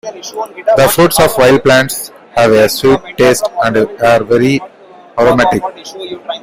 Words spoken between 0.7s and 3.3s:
The fruits of wild plants have a sweet